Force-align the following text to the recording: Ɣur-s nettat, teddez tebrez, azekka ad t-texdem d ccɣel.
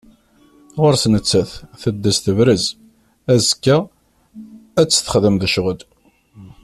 Ɣur-s 0.81 1.03
nettat, 1.11 1.51
teddez 1.81 2.17
tebrez, 2.19 2.65
azekka 3.33 3.77
ad 4.79 4.87
t-texdem 4.87 5.35
d 5.41 5.43
ccɣel. 5.49 5.79